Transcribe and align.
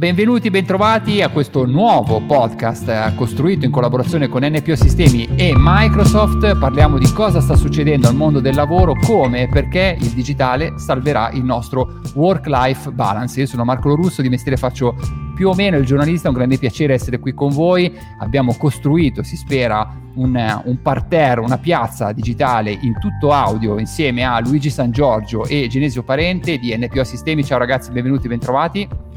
Benvenuti, 0.00 0.48
bentrovati 0.48 1.20
a 1.20 1.28
questo 1.28 1.66
nuovo 1.66 2.22
podcast 2.22 2.88
eh, 2.88 3.12
costruito 3.16 3.66
in 3.66 3.70
collaborazione 3.70 4.28
con 4.28 4.42
NPO 4.42 4.74
Sistemi 4.74 5.28
e 5.36 5.52
Microsoft. 5.54 6.56
Parliamo 6.56 6.96
di 6.96 7.12
cosa 7.12 7.42
sta 7.42 7.54
succedendo 7.54 8.08
al 8.08 8.14
mondo 8.14 8.40
del 8.40 8.54
lavoro, 8.54 8.94
come 8.94 9.42
e 9.42 9.48
perché 9.48 9.98
il 10.00 10.08
digitale 10.12 10.78
salverà 10.78 11.32
il 11.32 11.44
nostro 11.44 12.00
work-life 12.14 12.90
balance. 12.92 13.40
Io 13.40 13.46
sono 13.46 13.62
Marco 13.62 13.88
Lorusso, 13.88 14.22
di 14.22 14.30
mestiere 14.30 14.56
faccio 14.56 14.96
più 15.34 15.50
o 15.50 15.54
meno 15.54 15.76
il 15.76 15.84
giornalista, 15.84 16.28
è 16.28 16.30
un 16.30 16.36
grande 16.38 16.56
piacere 16.56 16.94
essere 16.94 17.18
qui 17.18 17.34
con 17.34 17.50
voi. 17.50 17.94
Abbiamo 18.20 18.54
costruito, 18.56 19.22
si 19.22 19.36
spera, 19.36 19.86
un, 20.14 20.62
un 20.64 20.80
parterre, 20.80 21.42
una 21.42 21.58
piazza 21.58 22.12
digitale 22.12 22.70
in 22.70 22.98
tutto 22.98 23.32
audio 23.32 23.78
insieme 23.78 24.24
a 24.24 24.40
Luigi 24.40 24.70
San 24.70 24.92
Giorgio 24.92 25.44
e 25.44 25.66
Genesio 25.68 26.02
Parente 26.02 26.56
di 26.56 26.74
NPO 26.74 27.04
Sistemi. 27.04 27.44
Ciao 27.44 27.58
ragazzi, 27.58 27.90
benvenuti, 27.90 28.28
bentrovati. 28.28 29.09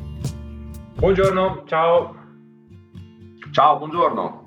Buongiorno, 1.04 1.64
ciao. 1.66 2.16
Ciao, 3.52 3.78
buongiorno. 3.78 4.44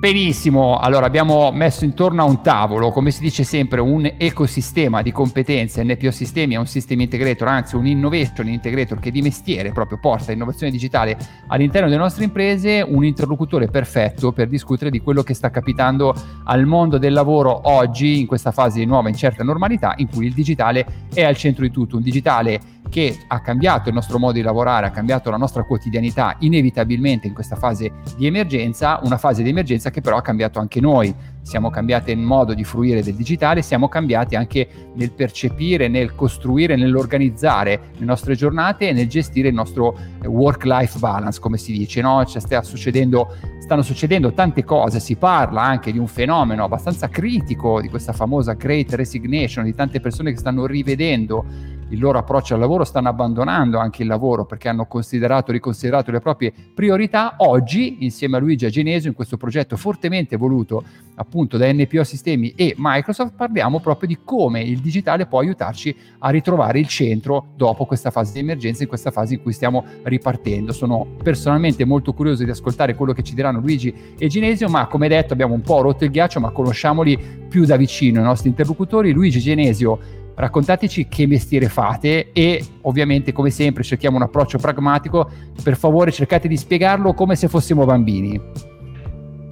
Benissimo, 0.00 0.78
allora 0.78 1.06
abbiamo 1.06 1.50
messo 1.52 1.84
intorno 1.84 2.22
a 2.22 2.24
un 2.24 2.40
tavolo, 2.40 2.90
come 2.90 3.10
si 3.10 3.20
dice 3.20 3.44
sempre, 3.44 3.80
un 3.80 4.14
ecosistema 4.16 5.02
di 5.02 5.12
competenze. 5.12 5.82
NPO 5.84 6.10
Sistemi 6.10 6.54
è 6.54 6.56
un 6.56 6.66
system 6.66 7.00
integrator, 7.00 7.46
anzi 7.48 7.76
un 7.76 7.86
innovation 7.86 8.48
integrator 8.48 8.98
che 8.98 9.12
di 9.12 9.22
mestiere 9.22 9.70
proprio 9.72 9.98
porta 10.00 10.32
innovazione 10.32 10.72
digitale 10.72 11.16
all'interno 11.48 11.88
delle 11.88 12.00
nostre 12.00 12.24
imprese, 12.24 12.84
un 12.86 13.04
interlocutore 13.04 13.68
perfetto 13.68 14.32
per 14.32 14.48
discutere 14.48 14.90
di 14.90 15.00
quello 15.00 15.22
che 15.22 15.34
sta 15.34 15.50
capitando 15.50 16.14
al 16.44 16.64
mondo 16.64 16.98
del 16.98 17.12
lavoro 17.12 17.60
oggi, 17.64 18.20
in 18.20 18.26
questa 18.26 18.50
fase 18.52 18.78
di 18.78 18.86
nuova 18.86 19.08
incerta 19.08 19.42
normalità, 19.42 19.94
in 19.96 20.08
cui 20.08 20.26
il 20.26 20.32
digitale 20.32 21.08
è 21.12 21.22
al 21.22 21.36
centro 21.36 21.64
di 21.64 21.70
tutto, 21.70 21.96
un 21.96 22.02
digitale 22.02 22.60
che 22.88 23.16
ha 23.26 23.40
cambiato 23.40 23.88
il 23.88 23.94
nostro 23.94 24.18
modo 24.18 24.32
di 24.32 24.42
lavorare, 24.42 24.86
ha 24.86 24.90
cambiato 24.90 25.30
la 25.30 25.36
nostra 25.36 25.62
quotidianità 25.64 26.36
inevitabilmente 26.40 27.26
in 27.26 27.34
questa 27.34 27.56
fase 27.56 27.92
di 28.16 28.26
emergenza, 28.26 29.00
una 29.02 29.18
fase 29.18 29.42
di 29.42 29.50
emergenza 29.50 29.90
che 29.90 30.00
però 30.00 30.16
ha 30.16 30.22
cambiato 30.22 30.58
anche 30.58 30.80
noi. 30.80 31.14
Siamo 31.42 31.70
cambiati 31.70 32.14
nel 32.14 32.24
modo 32.24 32.52
di 32.52 32.62
fruire 32.62 33.02
del 33.02 33.14
digitale, 33.14 33.62
siamo 33.62 33.88
cambiati 33.88 34.36
anche 34.36 34.68
nel 34.94 35.12
percepire, 35.12 35.88
nel 35.88 36.14
costruire, 36.14 36.76
nell'organizzare 36.76 37.80
le 37.96 38.04
nostre 38.04 38.34
giornate 38.34 38.88
e 38.88 38.92
nel 38.92 39.08
gestire 39.08 39.48
il 39.48 39.54
nostro 39.54 39.96
work-life 40.24 40.98
balance, 40.98 41.40
come 41.40 41.56
si 41.56 41.72
dice. 41.72 42.02
No? 42.02 42.22
Cioè, 42.26 42.40
sta 42.42 42.62
succedendo, 42.62 43.34
stanno 43.60 43.80
succedendo 43.80 44.32
tante 44.32 44.62
cose, 44.62 45.00
si 45.00 45.16
parla 45.16 45.62
anche 45.62 45.90
di 45.90 45.98
un 45.98 46.06
fenomeno 46.06 46.64
abbastanza 46.64 47.08
critico, 47.08 47.80
di 47.80 47.88
questa 47.88 48.12
famosa 48.12 48.52
Great 48.52 48.92
Resignation, 48.92 49.64
di 49.64 49.74
tante 49.74 50.00
persone 50.00 50.32
che 50.32 50.38
stanno 50.38 50.66
rivedendo 50.66 51.76
il 51.90 51.98
loro 51.98 52.18
approccio 52.18 52.54
al 52.54 52.60
lavoro, 52.60 52.84
stanno 52.84 53.08
abbandonando 53.08 53.78
anche 53.78 54.02
il 54.02 54.08
lavoro 54.08 54.44
perché 54.44 54.68
hanno 54.68 54.86
considerato, 54.86 55.52
riconsiderato 55.52 56.10
le 56.10 56.20
proprie 56.20 56.52
priorità. 56.74 57.34
Oggi, 57.38 58.04
insieme 58.04 58.36
a 58.36 58.40
Luigi 58.40 58.66
Agenesio, 58.66 59.08
in 59.08 59.14
questo 59.14 59.36
progetto 59.36 59.76
fortemente 59.76 60.36
voluto 60.36 60.84
appunto 61.16 61.56
da 61.56 61.70
NPO 61.72 62.04
Sistemi 62.04 62.52
e 62.54 62.74
Microsoft, 62.76 63.34
parliamo 63.34 63.80
proprio 63.80 64.08
di 64.08 64.18
come 64.22 64.60
il 64.60 64.78
digitale 64.78 65.26
può 65.26 65.40
aiutarci 65.40 65.94
a 66.18 66.30
ritrovare 66.30 66.78
il 66.78 66.86
centro 66.88 67.48
dopo 67.56 67.86
questa 67.86 68.10
fase 68.10 68.32
di 68.32 68.38
emergenza, 68.40 68.82
in 68.82 68.88
questa 68.88 69.10
fase 69.10 69.34
in 69.34 69.42
cui 69.42 69.52
stiamo 69.52 69.84
ripartendo. 70.02 70.72
Sono 70.72 71.06
personalmente 71.22 71.84
molto 71.84 72.12
curioso 72.12 72.44
di 72.44 72.50
ascoltare 72.50 72.94
quello 72.94 73.12
che 73.12 73.22
ci 73.22 73.34
diranno 73.34 73.60
Luigi 73.60 73.94
e 74.18 74.28
Genesio, 74.28 74.68
ma 74.68 74.86
come 74.86 75.08
detto 75.08 75.32
abbiamo 75.32 75.54
un 75.54 75.62
po' 75.62 75.80
rotto 75.80 76.04
il 76.04 76.10
ghiaccio, 76.10 76.40
ma 76.40 76.50
conosciamoli 76.50 77.46
più 77.48 77.64
da 77.64 77.76
vicino 77.76 78.20
i 78.20 78.24
nostri 78.24 78.48
interlocutori. 78.48 79.12
Luigi 79.12 79.40
Genesio 79.40 80.26
raccontateci 80.38 81.08
che 81.08 81.26
mestiere 81.26 81.68
fate 81.68 82.30
e 82.32 82.64
ovviamente 82.82 83.32
come 83.32 83.50
sempre 83.50 83.82
cerchiamo 83.82 84.16
un 84.16 84.22
approccio 84.22 84.58
pragmatico, 84.58 85.28
per 85.62 85.76
favore 85.76 86.12
cercate 86.12 86.46
di 86.46 86.56
spiegarlo 86.56 87.12
come 87.12 87.34
se 87.34 87.48
fossimo 87.48 87.84
bambini. 87.84 88.40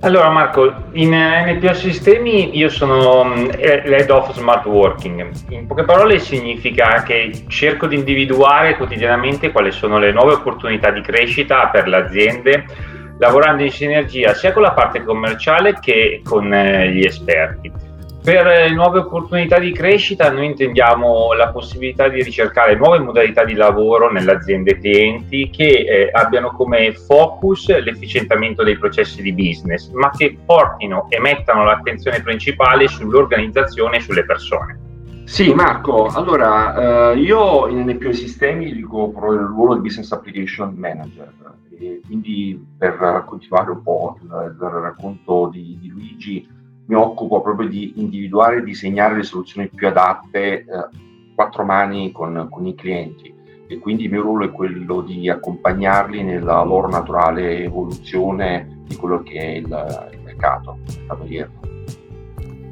Allora 0.01 0.31
Marco, 0.31 0.73
in 0.93 1.11
NPO 1.11 1.73
Sistemi 1.73 2.57
io 2.57 2.69
sono 2.69 3.25
mm, 3.25 3.49
l'head 3.85 4.11
of 4.11 4.33
smart 4.35 4.65
working. 4.67 5.29
In 5.49 5.67
poche 5.67 5.85
parole 5.85 6.21
significa 6.21 7.03
che 7.03 7.33
cerco 7.49 7.87
di 7.87 7.97
individuare 7.97 8.77
quotidianamente 8.77 9.51
quali 9.51 9.73
sono 9.73 9.99
le 9.99 10.13
nuove 10.13 10.35
opportunità 10.35 10.91
di 10.91 11.01
crescita 11.01 11.69
per 11.69 11.89
le 11.89 11.97
aziende, 11.97 12.65
lavorando 13.19 13.65
in 13.65 13.73
sinergia 13.73 14.35
sia 14.35 14.53
con 14.53 14.63
la 14.63 14.73
parte 14.73 15.03
commerciale 15.03 15.79
che 15.81 16.21
con 16.23 16.53
eh, 16.53 16.93
gli 16.93 17.05
esperti. 17.05 17.73
Per 18.27 18.73
nuove 18.73 18.99
opportunità 18.99 19.61
di 19.61 19.71
crescita 19.71 20.33
noi 20.33 20.47
intendiamo 20.47 21.33
la 21.35 21.51
possibilità 21.51 22.09
di 22.09 22.25
ricercare 22.25 22.75
nuove 22.75 22.99
modalità 22.99 23.45
di 23.45 23.55
lavoro 23.55 24.11
nelle 24.11 24.33
aziende 24.33 24.81
clienti 24.81 25.49
che 25.49 25.69
eh, 25.69 26.11
abbiano 26.11 26.51
come 26.51 26.93
focus 26.93 27.69
l'efficientamento 27.79 28.65
dei 28.65 28.77
processi 28.77 29.23
di 29.23 29.33
business, 29.33 29.91
ma 29.91 30.11
che 30.11 30.37
portino 30.45 31.07
e 31.09 31.21
mettano 31.21 31.63
l'attenzione 31.63 32.21
principale 32.21 32.89
sull'organizzazione 32.89 33.99
e 33.99 34.01
sulle 34.01 34.25
persone. 34.25 34.81
Sì, 35.23 35.55
Marco, 35.55 36.07
allora 36.07 37.13
eh, 37.13 37.19
io 37.19 37.69
in 37.69 37.79
NPO 37.89 38.13
Sistemi 38.13 38.73
ricopro 38.73 39.35
il 39.35 39.39
ruolo 39.39 39.75
di 39.75 39.83
Business 39.83 40.11
Application 40.11 40.75
Manager 40.75 41.33
e 41.79 42.01
quindi 42.05 42.61
per 42.77 43.23
continuare 43.25 43.71
un 43.71 43.83
po' 43.85 44.19
il, 44.21 44.57
il 44.61 44.69
racconto 44.69 45.49
di, 45.53 45.79
di 45.81 45.89
Luigi, 45.91 46.55
mi 46.87 46.95
occupo 46.95 47.41
proprio 47.41 47.69
di 47.69 47.95
individuare 47.97 48.59
e 48.59 48.63
disegnare 48.63 49.17
le 49.17 49.23
soluzioni 49.23 49.69
più 49.69 49.89
adatte 49.89 50.61
eh, 50.61 50.65
quattro 51.35 51.65
mani 51.65 52.13
con, 52.13 52.49
con, 52.51 52.67
i 52.67 52.75
clienti 52.75 53.35
e 53.67 53.79
quindi 53.79 54.05
il 54.05 54.11
mio 54.11 54.23
ruolo 54.23 54.47
è 54.47 54.53
quello 54.53 55.01
di 55.01 55.29
accompagnarli 55.29 56.23
nella 56.23 56.63
loro 56.63 56.89
naturale 56.89 57.65
evoluzione 57.65 58.83
di 58.87 58.97
quello 58.97 59.23
che 59.23 59.39
è 59.39 59.49
il, 59.57 60.09
il 60.13 60.21
mercato, 60.23 60.79
il 60.87 60.95
mercato 60.97 61.23
odierno. 61.23 61.76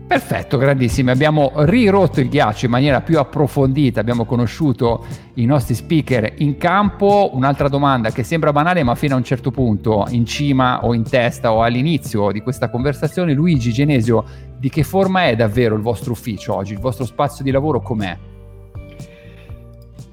Perfetto, 0.06 0.58
grandissimi. 0.58 1.10
Abbiamo 1.10 1.50
rirotto 1.54 2.20
il 2.20 2.28
ghiaccio 2.28 2.66
in 2.66 2.70
maniera 2.70 3.00
più 3.00 3.18
approfondita, 3.18 4.00
abbiamo 4.00 4.26
conosciuto 4.26 5.04
i 5.34 5.46
nostri 5.46 5.74
speaker 5.74 6.34
in 6.38 6.58
campo. 6.58 7.30
Un'altra 7.32 7.68
domanda 7.68 8.10
che 8.10 8.22
sembra 8.22 8.52
banale, 8.52 8.82
ma 8.82 8.94
fino 8.94 9.14
a 9.14 9.16
un 9.16 9.24
certo 9.24 9.50
punto, 9.50 10.06
in 10.10 10.26
cima 10.26 10.84
o 10.84 10.92
in 10.94 11.04
testa 11.04 11.52
o 11.52 11.62
all'inizio 11.62 12.30
di 12.32 12.42
questa 12.42 12.68
conversazione, 12.68 13.32
Luigi 13.32 13.72
Genesio, 13.72 14.24
di 14.58 14.68
che 14.68 14.82
forma 14.82 15.24
è 15.24 15.36
davvero 15.36 15.74
il 15.74 15.82
vostro 15.82 16.12
ufficio 16.12 16.54
oggi? 16.54 16.74
Il 16.74 16.80
vostro 16.80 17.06
spazio 17.06 17.42
di 17.42 17.50
lavoro 17.50 17.80
com'è? 17.80 18.33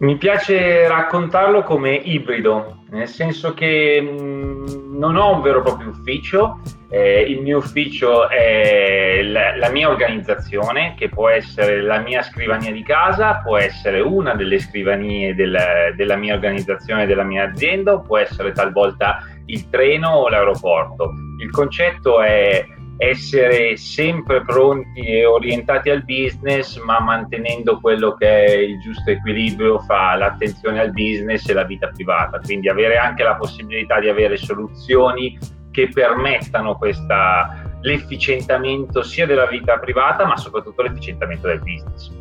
Mi 0.02 0.18
piace 0.18 0.88
raccontarlo 0.88 1.62
come 1.62 1.94
ibrido, 1.94 2.86
nel 2.90 3.08
senso 3.08 3.54
che 3.54 4.02
mm, 4.02 4.98
non 4.98 5.16
ho 5.16 5.36
un 5.36 5.42
vero 5.42 5.60
e 5.60 5.62
proprio 5.62 5.90
ufficio, 5.90 6.60
eh, 6.90 7.22
il 7.22 7.40
mio 7.44 7.60
ufficio 7.60 8.28
è 8.28 9.22
la, 9.22 9.56
la, 9.56 9.70
mia 9.70 9.90
organizzazione, 9.90 10.96
che 10.98 11.08
può 11.08 11.30
essere 11.30 11.84
la 11.84 12.00
mia 12.00 12.24
scrivania 12.24 12.72
di 12.72 12.82
casa, 12.82 13.42
può 13.44 13.58
essere 13.58 14.00
una 14.00 14.34
delle 14.34 14.58
scrivanie 14.58 15.36
del, 15.36 15.94
della 15.96 16.16
mia 16.16 16.34
organizzazione, 16.34 17.06
della 17.06 17.24
mia 17.24 17.44
azienda, 17.44 18.00
può 18.00 18.18
essere 18.18 18.54
talvolta 18.54 19.20
il 19.46 19.70
treno 19.70 20.10
o 20.10 20.30
l'aeroporto. 20.30 21.12
Il 21.40 21.52
concetto 21.52 22.24
è 22.24 22.66
essere 23.02 23.78
sempre 23.78 24.44
pronti 24.44 25.00
e 25.00 25.26
orientati 25.26 25.90
al 25.90 26.04
business, 26.04 26.80
ma 26.84 27.00
mantenendo 27.00 27.80
quello 27.80 28.14
che 28.14 28.46
è 28.46 28.52
il 28.58 28.80
giusto 28.80 29.10
equilibrio 29.10 29.80
fra 29.80 30.14
l'attenzione 30.14 30.80
al 30.80 30.92
business 30.92 31.50
e 31.50 31.54
la 31.54 31.64
vita 31.64 31.88
privata. 31.88 32.40
Quindi 32.40 32.70
avere 32.70 32.98
anche 32.98 33.24
la 33.24 33.34
possibilità 33.34 34.00
di 34.00 34.08
avere 34.08 34.38
soluzioni 34.38 35.36
che 35.72 35.90
permettano 35.92 36.78
questa, 36.78 37.64
l'efficientamento 37.82 39.02
sia 39.02 39.26
della 39.26 39.48
vita 39.48 39.80
privata, 39.80 40.28
ma 40.28 40.38
soprattutto 40.38 40.84
l'efficientamento 40.84 41.48
del 41.48 41.60
business. 41.60 42.12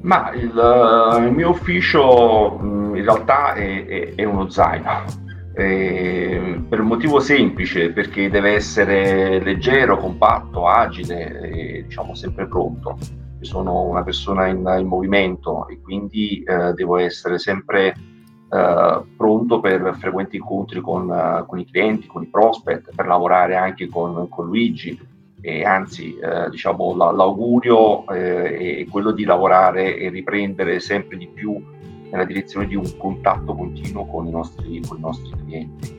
Ma 0.00 0.32
il, 0.32 1.20
il 1.24 1.32
mio 1.32 1.50
ufficio 1.50 2.58
in 2.60 3.04
realtà 3.04 3.52
è, 3.52 3.86
è, 3.86 4.14
è 4.16 4.24
uno 4.24 4.48
zaino 4.48 5.26
eh, 5.58 6.62
per 6.68 6.78
un 6.78 6.86
motivo 6.86 7.18
semplice, 7.18 7.90
perché 7.90 8.30
deve 8.30 8.52
essere 8.52 9.40
leggero, 9.42 9.98
compatto, 9.98 10.68
agile 10.68 11.40
e 11.40 11.84
diciamo 11.84 12.14
sempre 12.14 12.46
pronto. 12.46 12.96
Io 13.40 13.44
sono 13.44 13.82
una 13.82 14.04
persona 14.04 14.46
in, 14.46 14.58
in 14.78 14.86
movimento 14.86 15.66
e 15.66 15.80
quindi 15.80 16.44
eh, 16.44 16.72
devo 16.74 16.96
essere 16.96 17.38
sempre 17.38 17.88
eh, 17.88 19.02
pronto 19.16 19.58
per 19.58 19.96
frequenti 19.98 20.36
incontri 20.36 20.80
con, 20.80 21.44
con, 21.48 21.58
i 21.58 21.66
clienti, 21.66 22.06
con 22.06 22.22
i 22.22 22.28
prospect, 22.28 22.94
per 22.94 23.06
lavorare 23.08 23.56
anche 23.56 23.88
con, 23.88 24.28
con 24.28 24.46
Luigi. 24.46 24.96
E 25.40 25.64
anzi, 25.64 26.16
eh, 26.18 26.50
diciamo, 26.50 26.94
la, 26.94 27.10
l'augurio 27.10 28.06
eh, 28.08 28.78
è 28.78 28.86
quello 28.88 29.10
di 29.10 29.24
lavorare 29.24 29.96
e 29.96 30.08
riprendere 30.08 30.78
sempre 30.78 31.16
di 31.16 31.26
più 31.26 31.60
nella 32.10 32.24
direzione 32.24 32.66
di 32.66 32.74
un 32.74 32.96
contatto 32.96 33.54
continuo 33.54 34.06
con 34.06 34.26
i 34.26 34.30
nostri, 34.30 34.80
con 34.86 34.98
i 34.98 35.00
nostri 35.00 35.30
clienti. 35.44 35.96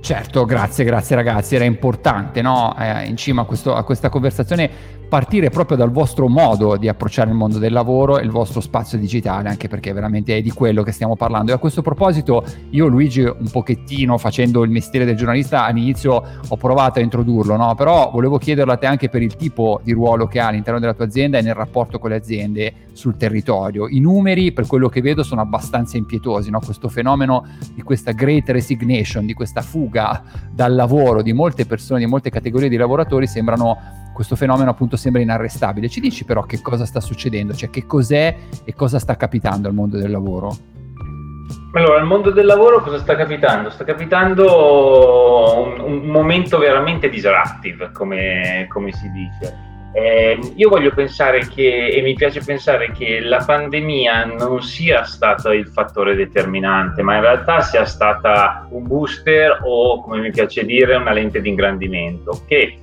Certo, 0.00 0.44
grazie, 0.44 0.84
grazie 0.84 1.16
ragazzi, 1.16 1.54
era 1.54 1.64
importante 1.64 2.42
no? 2.42 2.76
eh, 2.78 3.06
in 3.06 3.16
cima 3.16 3.42
a, 3.42 3.44
questo, 3.46 3.74
a, 3.74 3.82
questa 3.84 4.10
conversazione 4.10 4.70
partire 5.14 5.48
proprio 5.48 5.76
dal 5.76 5.92
vostro 5.92 6.26
modo 6.26 6.76
di 6.76 6.88
approcciare 6.88 7.30
il 7.30 7.36
mondo 7.36 7.58
del 7.58 7.72
lavoro 7.72 8.18
e 8.18 8.24
il 8.24 8.32
vostro 8.32 8.60
spazio 8.60 8.98
digitale, 8.98 9.48
anche 9.48 9.68
perché 9.68 9.92
veramente 9.92 10.36
è 10.36 10.42
di 10.42 10.50
quello 10.50 10.82
che 10.82 10.90
stiamo 10.90 11.14
parlando. 11.14 11.52
E 11.52 11.54
a 11.54 11.58
questo 11.58 11.82
proposito, 11.82 12.44
io 12.70 12.88
Luigi, 12.88 13.20
un 13.20 13.48
pochettino 13.48 14.18
facendo 14.18 14.64
il 14.64 14.72
mestiere 14.72 15.04
del 15.04 15.14
giornalista, 15.14 15.66
all'inizio 15.66 16.20
ho 16.48 16.56
provato 16.56 16.98
a 16.98 17.02
introdurlo, 17.02 17.54
no? 17.54 17.76
però 17.76 18.10
volevo 18.10 18.38
chiederlo 18.38 18.72
a 18.72 18.76
te 18.76 18.86
anche 18.86 19.08
per 19.08 19.22
il 19.22 19.36
tipo 19.36 19.80
di 19.84 19.92
ruolo 19.92 20.26
che 20.26 20.40
ha 20.40 20.48
all'interno 20.48 20.80
della 20.80 20.94
tua 20.94 21.04
azienda 21.04 21.38
e 21.38 21.42
nel 21.42 21.54
rapporto 21.54 22.00
con 22.00 22.10
le 22.10 22.16
aziende 22.16 22.72
sul 22.90 23.16
territorio. 23.16 23.86
I 23.86 24.00
numeri, 24.00 24.50
per 24.50 24.66
quello 24.66 24.88
che 24.88 25.00
vedo, 25.00 25.22
sono 25.22 25.42
abbastanza 25.42 25.96
impietosi, 25.96 26.50
no? 26.50 26.58
questo 26.58 26.88
fenomeno 26.88 27.46
di 27.72 27.82
questa 27.82 28.10
great 28.10 28.48
resignation, 28.48 29.26
di 29.26 29.32
questa 29.34 29.62
fuga 29.62 30.24
dal 30.50 30.74
lavoro 30.74 31.22
di 31.22 31.32
molte 31.32 31.66
persone, 31.66 32.00
di 32.00 32.06
molte 32.06 32.30
categorie 32.30 32.68
di 32.68 32.76
lavoratori, 32.76 33.28
sembrano 33.28 34.02
questo 34.14 34.36
fenomeno 34.36 34.70
appunto 34.70 34.96
sembra 34.96 35.20
inarrestabile. 35.20 35.90
Ci 35.90 36.00
dici 36.00 36.24
però 36.24 36.44
che 36.44 36.62
cosa 36.62 36.86
sta 36.86 37.00
succedendo, 37.00 37.52
cioè 37.52 37.68
che 37.68 37.84
cos'è 37.84 38.34
e 38.64 38.72
cosa 38.74 38.98
sta 38.98 39.16
capitando 39.16 39.68
al 39.68 39.74
mondo 39.74 39.98
del 39.98 40.10
lavoro? 40.10 40.56
Allora, 41.74 41.98
al 41.98 42.06
mondo 42.06 42.30
del 42.30 42.46
lavoro 42.46 42.80
cosa 42.80 42.98
sta 42.98 43.16
capitando? 43.16 43.68
Sta 43.68 43.84
capitando 43.84 45.60
un, 45.60 45.80
un 45.80 46.06
momento 46.06 46.56
veramente 46.56 47.10
disruptive, 47.10 47.90
come, 47.92 48.66
come 48.70 48.92
si 48.92 49.10
dice. 49.10 49.72
Eh, 49.92 50.38
io 50.54 50.68
voglio 50.68 50.92
pensare 50.92 51.46
che, 51.46 51.88
e 51.88 52.00
mi 52.02 52.14
piace 52.14 52.40
pensare 52.44 52.90
che 52.92 53.20
la 53.20 53.42
pandemia 53.44 54.24
non 54.24 54.62
sia 54.62 55.04
stata 55.04 55.52
il 55.52 55.68
fattore 55.68 56.14
determinante, 56.14 57.02
ma 57.02 57.16
in 57.16 57.20
realtà 57.20 57.60
sia 57.60 57.84
stata 57.84 58.66
un 58.70 58.86
booster 58.86 59.60
o, 59.64 60.00
come 60.00 60.20
mi 60.20 60.30
piace 60.30 60.64
dire, 60.64 60.94
una 60.96 61.12
lente 61.12 61.40
di 61.40 61.48
ingrandimento 61.48 62.42
che 62.46 62.78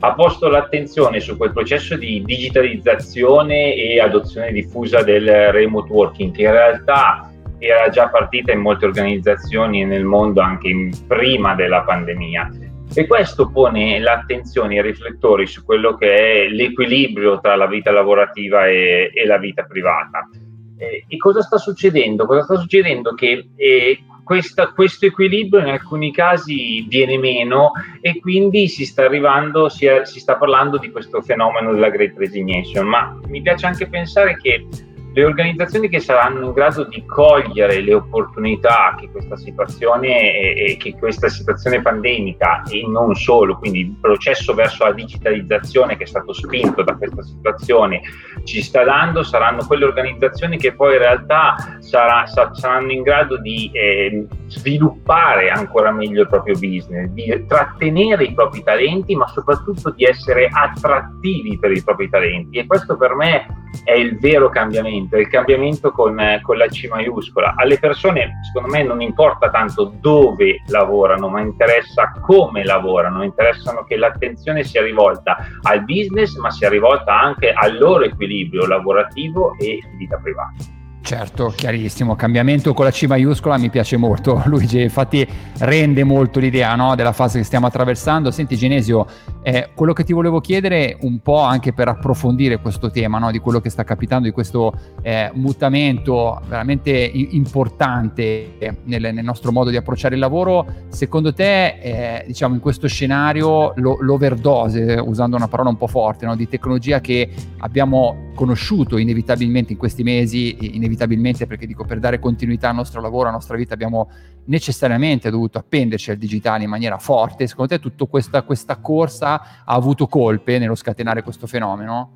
ha 0.00 0.14
posto 0.14 0.48
l'attenzione 0.48 1.20
su 1.20 1.36
quel 1.36 1.52
processo 1.52 1.96
di 1.96 2.22
digitalizzazione 2.24 3.74
e 3.74 4.00
adozione 4.00 4.52
diffusa 4.52 5.02
del 5.02 5.52
remote 5.52 5.92
working, 5.92 6.34
che 6.34 6.42
in 6.42 6.50
realtà 6.50 7.30
era 7.58 7.88
già 7.88 8.08
partita 8.08 8.52
in 8.52 8.60
molte 8.60 8.84
organizzazioni 8.84 9.84
nel 9.84 10.04
mondo 10.04 10.40
anche 10.40 10.90
prima 11.06 11.54
della 11.54 11.82
pandemia. 11.82 12.50
E 12.94 13.06
questo 13.06 13.50
pone 13.50 13.98
l'attenzione 13.98 14.76
e 14.76 14.78
i 14.78 14.82
riflettori 14.82 15.46
su 15.46 15.64
quello 15.64 15.96
che 15.96 16.44
è 16.44 16.48
l'equilibrio 16.48 17.40
tra 17.40 17.56
la 17.56 17.66
vita 17.66 17.90
lavorativa 17.90 18.66
e, 18.66 19.10
e 19.12 19.26
la 19.26 19.38
vita 19.38 19.64
privata. 19.64 20.28
E 20.76 21.16
cosa 21.16 21.40
sta 21.40 21.56
succedendo? 21.56 22.26
Cosa 22.26 22.42
sta 22.42 22.56
succedendo? 22.56 23.14
Che 23.14 23.48
eh, 23.56 23.98
questa, 24.24 24.72
questo 24.72 25.06
equilibrio 25.06 25.60
in 25.60 25.68
alcuni 25.68 26.12
casi 26.12 26.84
viene 26.88 27.18
meno 27.18 27.72
e 28.00 28.18
quindi 28.18 28.66
si 28.68 28.84
sta 28.84 29.04
arrivando, 29.04 29.68
si, 29.68 29.86
è, 29.86 30.04
si 30.04 30.18
sta 30.18 30.36
parlando 30.36 30.78
di 30.78 30.90
questo 30.90 31.22
fenomeno 31.22 31.72
della 31.72 31.90
Great 31.90 32.16
Resignation, 32.16 32.86
ma 32.86 33.16
mi 33.28 33.42
piace 33.42 33.66
anche 33.66 33.88
pensare 33.88 34.36
che 34.36 34.66
le 35.14 35.24
organizzazioni 35.24 35.88
che 35.88 36.00
saranno 36.00 36.46
in 36.46 36.52
grado 36.52 36.84
di 36.84 37.04
cogliere 37.06 37.80
le 37.80 37.94
opportunità 37.94 38.96
che 38.98 39.08
questa 39.12 39.36
situazione 39.36 40.56
e 40.56 40.76
che 40.76 40.96
questa 40.98 41.28
situazione 41.28 41.80
pandemica 41.80 42.64
e 42.64 42.84
non 42.88 43.14
solo, 43.14 43.56
quindi 43.56 43.80
il 43.80 43.94
processo 44.00 44.54
verso 44.54 44.84
la 44.84 44.92
digitalizzazione 44.92 45.96
che 45.96 46.02
è 46.02 46.06
stato 46.06 46.32
spinto 46.32 46.82
da 46.82 46.96
questa 46.96 47.22
situazione 47.22 48.00
ci 48.44 48.62
sta 48.62 48.84
dando, 48.84 49.22
saranno 49.22 49.66
quelle 49.66 49.84
organizzazioni 49.84 50.58
che 50.58 50.74
poi 50.74 50.94
in 50.94 51.00
realtà 51.00 51.56
sarà, 51.80 52.24
saranno 52.26 52.92
in 52.92 53.02
grado 53.02 53.38
di 53.38 53.70
eh, 53.72 54.26
sviluppare 54.46 55.50
ancora 55.50 55.90
meglio 55.90 56.22
il 56.22 56.28
proprio 56.28 56.54
business, 56.54 57.08
di 57.08 57.44
trattenere 57.46 58.24
i 58.24 58.34
propri 58.34 58.62
talenti, 58.62 59.16
ma 59.16 59.26
soprattutto 59.28 59.90
di 59.90 60.04
essere 60.04 60.48
attrattivi 60.50 61.58
per 61.58 61.72
i 61.72 61.82
propri 61.82 62.08
talenti. 62.08 62.58
E 62.58 62.66
questo 62.66 62.96
per 62.96 63.14
me 63.14 63.46
è 63.84 63.92
il 63.92 64.18
vero 64.18 64.48
cambiamento, 64.50 65.16
è 65.16 65.20
il 65.20 65.28
cambiamento 65.28 65.90
con, 65.90 66.16
con 66.42 66.56
la 66.56 66.66
C 66.66 66.86
maiuscola. 66.88 67.54
Alle 67.56 67.78
persone, 67.78 68.40
secondo 68.46 68.74
me, 68.74 68.82
non 68.84 69.00
importa 69.00 69.50
tanto 69.50 69.92
dove 70.00 70.62
lavorano, 70.68 71.28
ma 71.28 71.40
interessa 71.40 72.12
come 72.20 72.64
lavorano, 72.64 73.24
interessano 73.24 73.84
che 73.84 73.96
l'attenzione 73.96 74.62
sia 74.62 74.82
rivolta 74.82 75.36
al 75.62 75.84
business, 75.84 76.36
ma 76.36 76.50
sia 76.50 76.68
rivolta 76.68 77.18
anche 77.18 77.52
al 77.52 77.76
loro 77.76 78.04
equilibrio 78.04 78.33
lavorativo 78.66 79.56
e 79.58 79.80
vita 79.96 80.16
privata. 80.18 80.83
Certo, 81.04 81.52
chiarissimo, 81.54 82.16
cambiamento 82.16 82.72
con 82.72 82.86
la 82.86 82.90
C 82.90 83.04
maiuscola 83.04 83.58
mi 83.58 83.68
piace 83.68 83.98
molto, 83.98 84.40
Luigi, 84.48 84.80
infatti 84.80 85.28
rende 85.58 86.02
molto 86.02 86.40
l'idea 86.40 86.74
no, 86.76 86.94
della 86.94 87.12
fase 87.12 87.36
che 87.36 87.44
stiamo 87.44 87.66
attraversando. 87.66 88.30
Senti 88.30 88.56
Genesio, 88.56 89.06
eh, 89.42 89.68
quello 89.74 89.92
che 89.92 90.02
ti 90.02 90.14
volevo 90.14 90.40
chiedere 90.40 90.96
un 91.02 91.18
po' 91.18 91.40
anche 91.40 91.74
per 91.74 91.88
approfondire 91.88 92.58
questo 92.58 92.90
tema, 92.90 93.18
no, 93.18 93.30
di 93.30 93.38
quello 93.38 93.60
che 93.60 93.68
sta 93.68 93.84
capitando, 93.84 94.28
di 94.28 94.32
questo 94.32 94.72
eh, 95.02 95.30
mutamento 95.34 96.40
veramente 96.48 96.90
importante 96.92 98.78
nel, 98.84 99.12
nel, 99.12 99.24
nostro 99.24 99.52
modo 99.52 99.68
di 99.68 99.76
approcciare 99.76 100.14
il 100.14 100.20
lavoro, 100.22 100.66
secondo 100.88 101.34
te 101.34 101.80
eh, 101.82 102.24
diciamo 102.26 102.54
in 102.54 102.60
questo 102.60 102.88
scenario 102.88 103.74
lo, 103.76 103.98
l'overdose, 104.00 104.94
usando 104.94 105.36
una 105.36 105.48
parola 105.48 105.68
un 105.68 105.76
po' 105.76 105.86
forte, 105.86 106.24
no, 106.24 106.34
di 106.34 106.48
tecnologia 106.48 107.02
che 107.02 107.28
abbiamo 107.58 108.32
conosciuto 108.34 108.98
inevitabilmente 108.98 109.72
in 109.72 109.78
questi 109.78 110.02
mesi, 110.02 110.76
inevitabilmente 110.76 111.46
perché 111.46 111.66
dico 111.66 111.84
per 111.84 111.98
dare 111.98 112.18
continuità 112.18 112.68
al 112.68 112.74
nostro 112.74 113.00
lavoro, 113.00 113.24
alla 113.24 113.32
nostra 113.32 113.56
vita 113.56 113.74
abbiamo 113.74 114.10
necessariamente 114.46 115.30
dovuto 115.30 115.58
appenderci 115.58 116.10
al 116.10 116.16
digitale 116.16 116.64
in 116.64 116.70
maniera 116.70 116.98
forte. 116.98 117.46
Secondo 117.46 117.74
te 117.74 117.80
tutta 117.80 118.04
questa, 118.06 118.42
questa 118.42 118.76
corsa 118.76 119.62
ha 119.64 119.74
avuto 119.74 120.06
colpe 120.06 120.58
nello 120.58 120.74
scatenare 120.74 121.22
questo 121.22 121.46
fenomeno? 121.46 122.12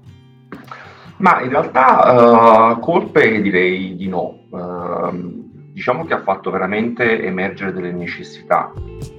Ma 1.19 1.41
in 1.43 1.49
realtà 1.49 2.73
uh, 2.73 2.81
colpe 2.81 3.41
direi 3.41 3.97
di 3.97 4.09
no. 4.09 4.41
Uh, 4.51 5.47
diciamo 5.73 6.05
che 6.05 6.15
ha 6.15 6.23
fatto 6.23 6.51
veramente 6.51 7.23
emergere 7.23 7.73
delle 7.73 7.93
necessità 7.93 8.73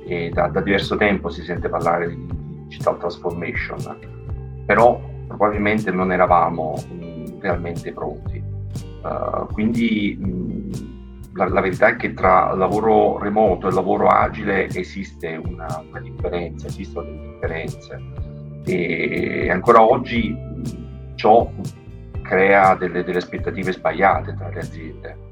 e 0.05 0.29
da, 0.29 0.47
da 0.47 0.59
diverso 0.59 0.97
tempo 0.97 1.29
si 1.29 1.41
sente 1.41 1.69
parlare 1.69 2.09
di 2.09 2.27
digital 2.67 2.97
transformation, 2.97 3.77
però 4.65 5.08
probabilmente 5.29 5.91
non 5.91 6.11
eravamo 6.11 6.73
mh, 6.75 7.39
realmente 7.39 7.93
pronti. 7.93 8.43
Uh, 9.01 9.45
quindi 9.53 10.17
mh, 10.19 11.35
la, 11.35 11.47
la, 11.47 11.61
verità 11.61 11.87
è 11.89 11.95
che 11.95 12.13
tra 12.13 12.53
lavoro 12.55 13.17
remoto 13.19 13.67
e 13.67 13.71
lavoro 13.71 14.07
agile 14.07 14.67
esiste 14.67 15.35
una, 15.41 15.83
una 15.87 16.01
differenza, 16.01 16.67
esistono 16.67 17.05
delle 17.05 17.31
differenze 17.31 18.01
e 18.65 19.49
ancora 19.49 19.81
oggi 19.81 20.29
mh, 20.31 21.15
ciò 21.15 21.49
crea 22.23 22.75
delle, 22.75 23.03
delle, 23.03 23.19
aspettative 23.19 23.71
sbagliate 23.71 24.35
tra 24.35 24.49
le 24.49 24.59
aziende. 24.59 25.27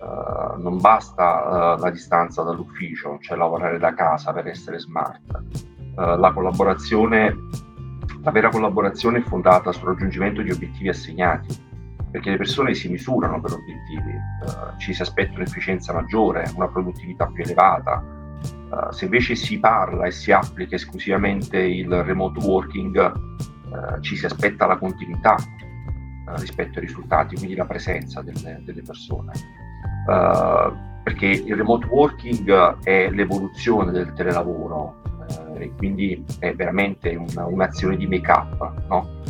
Uh, 0.00 0.60
non 0.60 0.78
basta 0.78 1.74
uh, 1.76 1.80
la 1.80 1.90
distanza 1.90 2.42
dall'ufficio, 2.42 3.18
cioè 3.20 3.36
lavorare 3.36 3.78
da 3.78 3.94
casa 3.94 4.32
per 4.32 4.46
essere 4.46 4.78
smart. 4.78 5.42
la 5.96 6.32
collaborazione 6.32 7.34
la 8.22 8.30
vera 8.30 8.48
collaborazione 8.48 9.18
è 9.18 9.22
fondata 9.22 9.72
sul 9.72 9.88
raggiungimento 9.88 10.42
di 10.42 10.50
obiettivi 10.50 10.88
assegnati, 10.88 11.66
perché 12.10 12.30
le 12.30 12.36
persone 12.36 12.74
si 12.74 12.88
misurano 12.88 13.40
per 13.40 13.52
obiettivi, 13.52 14.12
uh, 14.12 14.78
ci 14.78 14.94
si 14.94 15.02
aspetta 15.02 15.34
un'efficienza 15.34 15.92
maggiore, 15.92 16.50
una 16.54 16.68
produttività 16.68 17.26
più 17.26 17.42
elevata. 17.42 18.02
Uh, 18.70 18.90
se 18.92 19.04
invece 19.04 19.34
si 19.34 19.58
parla 19.58 20.06
e 20.06 20.10
si 20.10 20.32
applica 20.32 20.74
esclusivamente 20.74 21.58
il 21.58 22.02
remote 22.02 22.38
working, 22.44 23.12
uh, 23.70 24.00
ci 24.00 24.16
si 24.16 24.26
aspetta 24.26 24.66
la 24.66 24.76
continuità 24.76 25.36
rispetto 26.36 26.78
ai 26.78 26.84
risultati, 26.84 27.36
quindi 27.36 27.54
la 27.54 27.64
presenza 27.64 28.20
delle, 28.20 28.60
delle 28.62 28.82
persone. 28.82 29.32
perché 31.02 31.26
il 31.26 31.56
remote 31.56 31.86
working 31.86 32.82
è 32.82 33.08
l'evoluzione 33.10 33.92
del 33.92 34.12
telelavoro, 34.12 35.00
e 35.58 35.72
quindi 35.76 36.24
è 36.38 36.54
veramente 36.54 37.14
una, 37.14 37.46
un'azione 37.46 37.96
di 37.96 38.06
make-up, 38.06 38.72
no? 38.88 39.20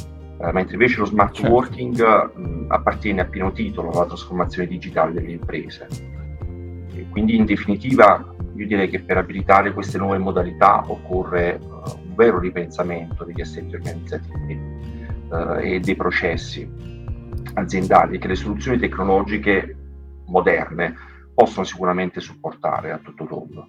eh, 0.40 0.52
mentre 0.52 0.74
invece 0.74 1.00
lo 1.00 1.06
smart 1.06 1.34
certo. 1.34 1.52
working 1.52 2.36
mh, 2.36 2.66
appartiene 2.68 3.20
a 3.22 3.24
pieno 3.24 3.52
titolo 3.52 3.90
alla 3.90 4.06
trasformazione 4.06 4.68
digitale 4.68 5.12
delle 5.12 5.32
imprese. 5.32 5.86
E 6.94 7.06
quindi 7.10 7.36
in 7.36 7.44
definitiva 7.44 8.34
io 8.54 8.66
direi 8.66 8.88
che 8.88 9.00
per 9.00 9.16
abilitare 9.16 9.72
queste 9.72 9.98
nuove 9.98 10.18
modalità 10.18 10.84
occorre 10.86 11.60
uh, 11.60 11.66
un 12.08 12.14
vero 12.14 12.38
ripensamento 12.38 13.24
degli 13.24 13.40
assetti 13.40 13.74
organizzativi 13.74 14.60
uh, 15.28 15.58
e 15.60 15.80
dei 15.80 15.94
processi 15.94 16.68
aziendali 17.54 18.18
che 18.18 18.28
le 18.28 18.34
soluzioni 18.34 18.78
tecnologiche 18.78 19.76
moderne 20.26 20.94
possono 21.34 21.64
sicuramente 21.64 22.20
supportare 22.20 22.90
a 22.90 22.98
tutto 22.98 23.26
tondo. 23.26 23.68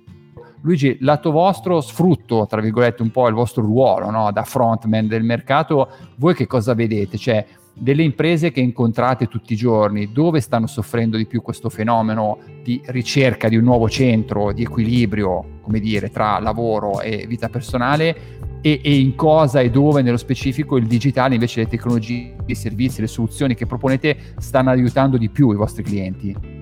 Luigi, 0.61 0.97
lato 1.01 1.31
vostro, 1.31 1.79
sfrutto, 1.79 2.45
tra 2.47 2.59
virgolette, 2.59 3.01
un 3.01 3.11
po' 3.11 3.27
il 3.27 3.33
vostro 3.33 3.63
ruolo 3.63 4.09
no? 4.09 4.31
da 4.31 4.43
frontman 4.43 5.07
del 5.07 5.23
mercato, 5.23 5.89
voi 6.15 6.35
che 6.35 6.47
cosa 6.47 6.73
vedete? 6.73 7.17
Cioè, 7.17 7.45
delle 7.73 8.03
imprese 8.03 8.51
che 8.51 8.59
incontrate 8.59 9.27
tutti 9.27 9.53
i 9.53 9.55
giorni, 9.55 10.11
dove 10.11 10.41
stanno 10.41 10.67
soffrendo 10.67 11.15
di 11.15 11.25
più 11.25 11.41
questo 11.41 11.69
fenomeno 11.69 12.39
di 12.61 12.81
ricerca 12.87 13.47
di 13.47 13.55
un 13.55 13.63
nuovo 13.63 13.87
centro 13.89 14.51
di 14.51 14.63
equilibrio, 14.63 15.59
come 15.61 15.79
dire, 15.79 16.09
tra 16.09 16.39
lavoro 16.39 16.99
e 16.99 17.25
vita 17.25 17.47
personale 17.47 18.37
e, 18.61 18.81
e, 18.83 18.99
in 18.99 19.15
cosa 19.15 19.61
e 19.61 19.69
dove 19.69 20.01
nello 20.01 20.17
specifico 20.17 20.75
il 20.75 20.87
digitale 20.87 21.35
invece 21.35 21.61
le 21.61 21.67
tecnologie, 21.67 22.35
i 22.45 22.55
servizi, 22.55 22.99
le 22.99 23.07
soluzioni 23.07 23.55
che 23.55 23.65
proponete 23.65 24.33
stanno 24.39 24.71
aiutando 24.71 25.17
di 25.17 25.29
più 25.29 25.51
i 25.51 25.55
vostri 25.55 25.83
clienti? 25.83 26.58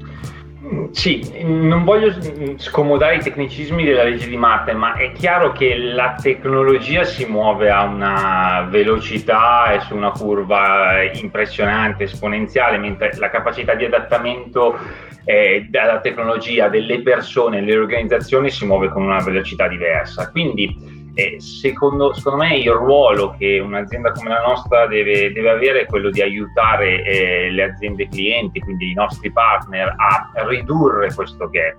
Sì, 0.92 1.44
non 1.44 1.84
voglio 1.84 2.14
scomodare 2.58 3.18
i 3.18 3.20
tecnicismi 3.20 3.86
della 3.86 4.04
legge 4.04 4.28
di 4.28 4.36
Marte, 4.36 4.74
ma 4.74 4.96
è 4.96 5.12
chiaro 5.14 5.52
che 5.52 5.78
la 5.78 6.16
tecnologia 6.22 7.04
si 7.04 7.26
muove 7.26 7.70
a 7.70 7.84
una 7.84 8.68
velocità 8.70 9.72
e 9.74 9.80
su 9.82 9.96
una 9.96 10.12
curva 10.12 11.04
impressionante, 11.14 12.04
esponenziale, 12.04 12.78
mentre 12.78 13.12
la 13.18 13.30
capacità 13.30 13.76
di 13.76 13.86
adattamento 13.86 14.78
eh, 15.24 15.70
alla 15.72 16.00
tecnologia 16.02 16.68
delle 16.68 17.02
persone, 17.02 17.64
delle 17.64 17.78
organizzazioni 17.78 18.50
si 18.50 18.66
muove 18.66 18.90
con 18.90 19.04
una 19.04 19.24
velocità 19.24 19.68
diversa. 19.68 20.30
Quindi 20.32 20.97
e 21.18 21.42
secondo, 21.42 22.14
secondo, 22.14 22.44
me 22.44 22.58
il 22.58 22.70
ruolo 22.70 23.36
che 23.40 23.58
un'azienda 23.58 24.12
come 24.12 24.30
la 24.30 24.44
nostra 24.46 24.86
deve, 24.86 25.32
deve 25.34 25.50
avere 25.50 25.82
è 25.82 25.86
quello 25.88 26.12
di 26.12 26.22
aiutare 26.22 27.04
eh, 27.04 27.50
le 27.50 27.64
aziende 27.64 28.08
clienti, 28.08 28.60
quindi 28.60 28.92
i 28.92 28.94
nostri 28.94 29.32
partner, 29.32 29.96
a 29.98 30.32
ridurre 30.48 31.12
questo 31.12 31.50
gap. 31.50 31.76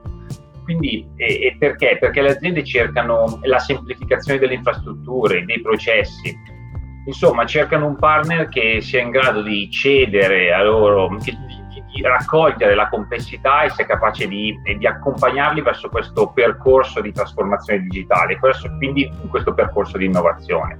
Quindi, 0.65 1.09
e, 1.15 1.27
e 1.47 1.57
perché? 1.57 1.99
Perché 2.01 2.21
le 2.21 2.31
aziende 2.31 2.65
cercano 2.65 3.39
la 3.43 3.61
semplificazione 3.61 4.41
delle 4.41 4.55
infrastrutture, 4.55 5.45
dei 5.45 5.61
processi, 5.61 6.37
insomma 7.07 7.47
cercano 7.47 7.87
un 7.87 7.97
partner 7.97 8.49
che 8.49 8.81
sia 8.81 9.01
in 9.01 9.11
grado 9.11 9.43
di 9.43 9.71
cedere 9.71 10.53
a 10.53 10.65
loro, 10.65 11.17
che, 11.23 11.33
di 11.93 12.03
raccogliere 12.03 12.75
la 12.75 12.89
complessità 12.89 13.63
e 13.63 13.71
sia 13.71 13.87
capace 13.87 14.27
di, 14.27 14.55
di, 14.77 14.87
accompagnarli 14.87 15.61
verso 15.63 15.89
questo 15.89 16.29
percorso 16.29 17.01
di 17.01 17.13
trasformazione 17.13 17.81
digitale, 17.83 18.39
questo, 18.39 18.71
quindi 18.77 19.05
in 19.05 19.29
questo 19.29 19.55
percorso 19.55 19.99
di 19.99 20.07
innovazione. 20.07 20.79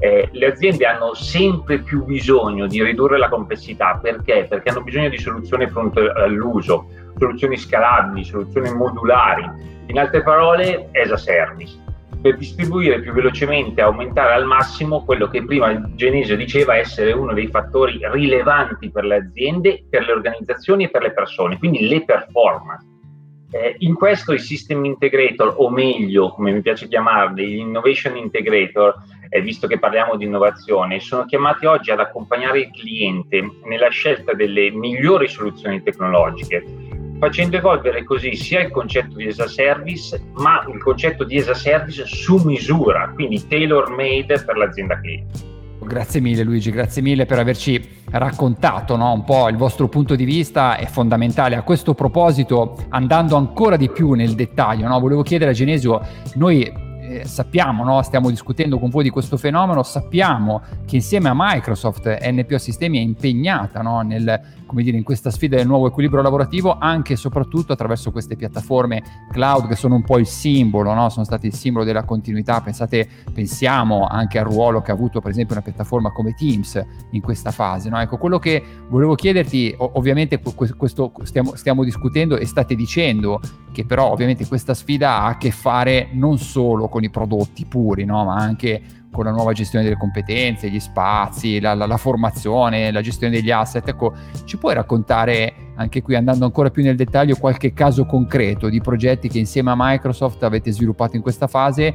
Eh, 0.00 0.28
le 0.32 0.46
aziende 0.46 0.86
hanno 0.86 1.14
sempre 1.14 1.78
più 1.78 2.04
bisogno 2.04 2.66
di 2.66 2.82
ridurre 2.82 3.18
la 3.18 3.28
complessità 3.28 3.98
perché? 4.00 4.46
Perché 4.48 4.70
hanno 4.70 4.82
bisogno 4.82 5.08
di 5.08 5.18
soluzioni 5.18 5.66
pronte 5.66 6.00
all'uso, 6.00 6.88
soluzioni 7.18 7.56
scalabili, 7.56 8.24
soluzioni 8.24 8.72
modulari, 8.72 9.44
in 9.86 9.98
altre 9.98 10.22
parole, 10.22 10.88
as 10.92 11.10
a 11.10 11.16
service 11.16 11.86
per 12.20 12.36
distribuire 12.36 13.00
più 13.00 13.12
velocemente 13.12 13.80
e 13.80 13.84
aumentare 13.84 14.34
al 14.34 14.44
massimo 14.44 15.04
quello 15.04 15.28
che 15.28 15.44
prima 15.44 15.94
Genesio 15.94 16.36
diceva 16.36 16.76
essere 16.76 17.12
uno 17.12 17.32
dei 17.32 17.46
fattori 17.46 17.98
rilevanti 18.02 18.90
per 18.90 19.04
le 19.04 19.16
aziende, 19.16 19.84
per 19.88 20.04
le 20.04 20.12
organizzazioni 20.12 20.84
e 20.84 20.90
per 20.90 21.02
le 21.02 21.12
persone, 21.12 21.58
quindi 21.58 21.86
le 21.86 22.04
performance. 22.04 22.86
Eh, 23.50 23.76
in 23.78 23.94
questo 23.94 24.34
i 24.34 24.38
system 24.38 24.84
integrator, 24.84 25.54
o 25.56 25.70
meglio, 25.70 26.32
come 26.32 26.52
mi 26.52 26.60
piace 26.60 26.86
chiamarli, 26.86 27.46
gli 27.46 27.58
innovation 27.58 28.16
integrator, 28.16 28.94
eh, 29.30 29.40
visto 29.40 29.66
che 29.66 29.78
parliamo 29.78 30.16
di 30.16 30.24
innovazione, 30.24 31.00
sono 31.00 31.24
chiamati 31.24 31.64
oggi 31.64 31.90
ad 31.90 32.00
accompagnare 32.00 32.60
il 32.60 32.70
cliente 32.70 33.42
nella 33.64 33.88
scelta 33.88 34.34
delle 34.34 34.70
migliori 34.70 35.28
soluzioni 35.28 35.82
tecnologiche 35.82 36.87
facendo 37.18 37.56
evolvere 37.56 38.04
così 38.04 38.34
sia 38.34 38.60
il 38.60 38.70
concetto 38.70 39.16
di 39.16 39.26
as 39.26 39.38
a 39.38 39.48
service, 39.48 40.20
ma 40.34 40.64
il 40.72 40.80
concetto 40.82 41.24
di 41.24 41.38
as 41.38 41.48
a 41.48 41.54
service 41.54 42.04
su 42.06 42.36
misura, 42.44 43.10
quindi 43.14 43.46
tailor 43.46 43.90
made 43.90 44.42
per 44.44 44.56
l'azienda 44.56 44.98
cliente. 45.00 45.46
Grazie 45.80 46.20
mille 46.20 46.42
Luigi, 46.42 46.70
grazie 46.70 47.00
mille 47.00 47.24
per 47.24 47.38
averci 47.38 47.80
raccontato 48.10 48.96
no, 48.96 49.12
un 49.12 49.24
po' 49.24 49.48
il 49.48 49.56
vostro 49.56 49.88
punto 49.88 50.14
di 50.16 50.24
vista, 50.24 50.76
è 50.76 50.86
fondamentale. 50.86 51.56
A 51.56 51.62
questo 51.62 51.94
proposito, 51.94 52.76
andando 52.90 53.36
ancora 53.36 53.76
di 53.76 53.88
più 53.88 54.12
nel 54.12 54.34
dettaglio, 54.34 54.86
no, 54.86 55.00
volevo 55.00 55.22
chiedere 55.22 55.52
a 55.52 55.54
Genesio, 55.54 56.00
noi 56.34 56.70
eh, 57.08 57.26
sappiamo, 57.26 57.84
no? 57.84 58.02
stiamo 58.02 58.28
discutendo 58.28 58.78
con 58.78 58.90
voi 58.90 59.02
di 59.02 59.10
questo 59.10 59.36
fenomeno, 59.36 59.82
sappiamo 59.82 60.60
che 60.86 60.96
insieme 60.96 61.28
a 61.30 61.32
Microsoft 61.34 62.06
NPO 62.06 62.58
Sistemi 62.58 62.98
è 62.98 63.00
impegnata 63.00 63.80
no? 63.80 64.02
Nel, 64.02 64.40
dire, 64.74 64.96
in 64.96 65.02
questa 65.02 65.30
sfida 65.30 65.56
del 65.56 65.66
nuovo 65.66 65.86
equilibrio 65.86 66.20
lavorativo 66.20 66.76
anche 66.78 67.14
e 67.14 67.16
soprattutto 67.16 67.72
attraverso 67.72 68.10
queste 68.10 68.36
piattaforme 68.36 69.02
cloud 69.30 69.66
che 69.68 69.76
sono 69.76 69.94
un 69.94 70.04
po' 70.04 70.18
il 70.18 70.26
simbolo, 70.26 70.92
no? 70.92 71.08
sono 71.08 71.24
state 71.24 71.46
il 71.46 71.54
simbolo 71.54 71.84
della 71.84 72.04
continuità. 72.04 72.60
Pensate, 72.60 73.08
pensiamo 73.32 74.06
anche 74.06 74.38
al 74.38 74.44
ruolo 74.44 74.82
che 74.82 74.90
ha 74.90 74.94
avuto 74.94 75.20
per 75.20 75.30
esempio 75.30 75.54
una 75.54 75.64
piattaforma 75.64 76.12
come 76.12 76.34
Teams 76.34 76.80
in 77.12 77.22
questa 77.22 77.50
fase. 77.50 77.88
Ecco, 77.90 78.18
quello 78.18 78.38
che 78.38 78.62
volevo 78.88 79.14
chiederti, 79.14 79.74
ovviamente 79.78 80.40
questo 80.40 81.12
stiamo, 81.22 81.54
stiamo 81.56 81.84
discutendo 81.84 82.36
e 82.36 82.44
state 82.44 82.74
dicendo 82.74 83.40
che 83.72 83.84
però 83.84 84.10
ovviamente 84.10 84.46
questa 84.46 84.74
sfida 84.74 85.20
ha 85.20 85.26
a 85.26 85.36
che 85.36 85.50
fare 85.50 86.08
non 86.12 86.38
solo 86.38 86.88
con 86.88 86.97
con 86.98 87.04
i 87.04 87.10
prodotti 87.10 87.64
puri, 87.64 88.04
no? 88.04 88.24
ma 88.24 88.34
anche 88.34 88.82
con 89.10 89.24
la 89.24 89.30
nuova 89.30 89.52
gestione 89.52 89.84
delle 89.84 89.96
competenze, 89.96 90.68
gli 90.68 90.80
spazi, 90.80 91.60
la, 91.60 91.74
la, 91.74 91.86
la, 91.86 91.96
formazione, 91.96 92.90
la 92.90 93.00
gestione 93.00 93.32
degli 93.32 93.50
asset. 93.50 93.86
Ecco, 93.88 94.12
ci 94.44 94.58
puoi 94.58 94.74
raccontare 94.74 95.54
anche 95.76 96.02
qui, 96.02 96.16
andando 96.16 96.44
ancora 96.44 96.70
più 96.70 96.82
nel 96.82 96.96
dettaglio, 96.96 97.36
qualche 97.36 97.72
caso 97.72 98.04
concreto 98.04 98.68
di 98.68 98.80
progetti 98.80 99.28
che 99.28 99.38
insieme 99.38 99.70
a 99.70 99.74
Microsoft 99.76 100.42
avete 100.42 100.72
sviluppato 100.72 101.14
in 101.16 101.22
questa 101.22 101.46
fase? 101.46 101.94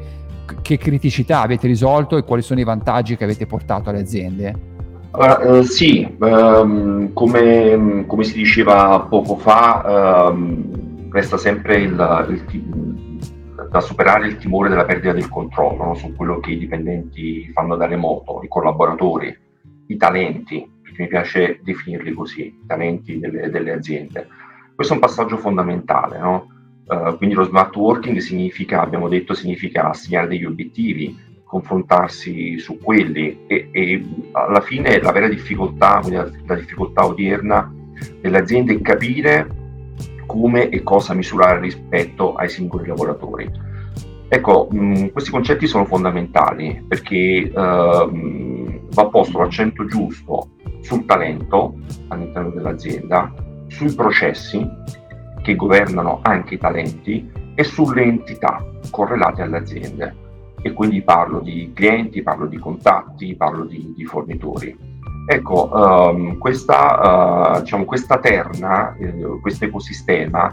Che 0.61 0.77
criticità 0.77 1.41
avete 1.41 1.67
risolto 1.67 2.17
e 2.17 2.23
quali 2.23 2.41
sono 2.41 2.61
i 2.61 2.63
vantaggi 2.63 3.15
che 3.17 3.25
avete 3.25 3.45
portato 3.45 3.89
alle 3.89 3.99
aziende? 3.99 4.71
Allora, 5.11 5.41
eh, 5.41 5.63
sì, 5.63 6.17
ehm, 6.19 7.13
come, 7.13 8.05
come, 8.07 8.23
si 8.23 8.33
diceva 8.33 9.05
poco 9.07 9.35
fa, 9.35 10.29
ehm, 10.29 11.11
resta 11.11 11.37
sempre 11.37 11.77
il, 11.77 12.25
il, 12.29 13.02
da 13.73 13.81
superare 13.81 14.27
il 14.27 14.37
timore 14.37 14.69
della 14.69 14.85
perdita 14.85 15.13
del 15.13 15.27
controllo 15.27 15.83
no? 15.83 15.93
su 15.95 16.15
quello 16.15 16.39
che 16.39 16.51
i 16.51 16.59
dipendenti 16.59 17.51
fanno 17.53 17.75
da 17.75 17.87
remoto, 17.87 18.41
i 18.43 18.47
collaboratori, 18.47 19.35
i 19.87 19.97
talenti, 19.97 20.71
perché 20.83 21.01
mi 21.01 21.07
piace 21.07 21.59
definirli 21.63 22.13
così, 22.13 22.41
i 22.41 22.65
talenti 22.67 23.17
delle, 23.17 23.49
delle 23.49 23.71
aziende. 23.71 24.27
Questo 24.75 24.93
è 24.93 24.97
un 24.97 25.01
passaggio 25.01 25.37
fondamentale, 25.37 26.19
no? 26.19 26.47
uh, 26.85 27.17
quindi 27.17 27.33
lo 27.33 27.45
smart 27.45 27.75
working 27.75 28.19
significa, 28.19 28.79
abbiamo 28.79 29.07
detto, 29.07 29.33
significa 29.33 29.89
assegnare 29.89 30.27
degli 30.27 30.45
obiettivi, 30.45 31.17
confrontarsi 31.43 32.59
su 32.59 32.77
quelli 32.77 33.45
e, 33.47 33.69
e 33.71 34.05
alla 34.33 34.61
fine 34.61 35.01
la 35.01 35.11
vera 35.11 35.27
difficoltà, 35.27 35.99
la, 36.11 36.29
la 36.45 36.55
difficoltà 36.55 37.07
odierna 37.07 37.73
delle 38.21 38.37
aziende 38.37 38.75
è 38.75 38.81
capire 38.81 39.62
come 40.25 40.69
e 40.69 40.83
cosa 40.83 41.13
misurare 41.13 41.59
rispetto 41.59 42.35
ai 42.35 42.49
singoli 42.49 42.87
lavoratori. 42.87 43.49
Ecco, 44.27 44.67
mh, 44.71 44.77
mm, 44.77 45.05
questi 45.07 45.29
concetti 45.29 45.67
sono 45.67 45.85
fondamentali 45.85 46.83
perché 46.87 47.51
uh, 47.53 48.81
va 48.89 49.05
posto 49.07 49.39
l'accento 49.39 49.85
giusto 49.85 50.49
sul 50.81 51.05
talento 51.05 51.75
all'interno 52.07 52.49
dell'azienda, 52.49 53.31
sui 53.67 53.93
processi 53.93 54.67
che 55.41 55.55
governano 55.55 56.19
anche 56.23 56.55
i 56.55 56.57
talenti 56.57 57.29
e 57.55 57.63
sulle 57.63 58.03
entità 58.03 58.65
correlate 58.89 59.43
alle 59.43 59.57
aziende. 59.57 60.15
E 60.61 60.71
quindi 60.71 61.01
parlo 61.01 61.39
di 61.39 61.71
clienti, 61.73 62.23
parlo 62.23 62.47
di 62.47 62.57
contatti, 62.57 63.35
parlo 63.35 63.65
di, 63.65 63.93
di 63.95 64.05
fornitori. 64.05 64.92
Ecco, 65.25 65.69
um, 65.71 66.37
questa, 66.37 67.55
uh, 67.55 67.61
diciamo, 67.61 67.85
questa, 67.85 68.19
terna, 68.19 68.93
eh, 68.95 69.39
questo 69.41 69.65
ecosistema, 69.65 70.49